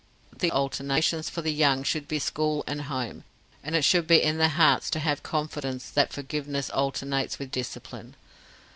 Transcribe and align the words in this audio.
The 0.35 0.49
alternations 0.49 1.29
for 1.29 1.43
the 1.43 1.53
young 1.53 1.83
should 1.83 2.07
be 2.07 2.17
school 2.17 2.63
and 2.65 2.81
home: 2.81 3.23
and 3.63 3.75
it 3.75 3.83
should 3.83 4.07
be 4.07 4.19
in 4.19 4.39
their 4.39 4.49
hearts 4.49 4.89
to 4.89 4.99
have 4.99 5.21
confidence 5.21 5.91
that 5.91 6.11
forgiveness 6.11 6.71
alternates 6.71 7.37
with 7.37 7.51
discipline. 7.51 8.15